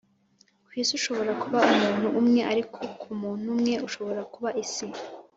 [0.67, 4.85] kwisi ushobora kuba umuntu umwe ariko kumuntu umwe ushobora kuba isi